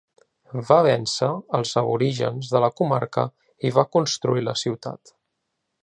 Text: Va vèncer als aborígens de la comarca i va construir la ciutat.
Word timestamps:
Va 0.69 0.77
vèncer 0.87 1.27
als 1.59 1.73
aborígens 1.83 2.49
de 2.55 2.63
la 2.65 2.71
comarca 2.81 3.27
i 3.71 3.75
va 3.79 3.87
construir 3.99 4.47
la 4.51 4.57
ciutat. 4.65 5.19